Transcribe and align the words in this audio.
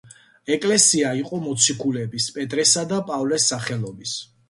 ეკლესია 0.55 1.11
იყო 1.19 1.39
მოციქულების 1.45 2.29
პეტრესა 2.41 2.89
და 2.95 3.01
პავლეს 3.13 3.51
სახელობის. 3.55 4.21